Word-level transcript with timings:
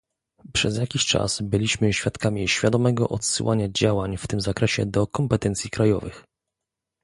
Przez 0.53 0.77
jakiś 0.77 1.05
czas 1.05 1.41
byliśmy 1.41 1.93
świadkami 1.93 2.47
świadomego 2.47 3.09
odsyłania 3.09 3.69
działań 3.69 4.17
w 4.17 4.27
tym 4.27 4.41
zakresie 4.41 4.85
do 4.85 5.07
kompetencji 5.07 5.69
krajowych 5.69 6.23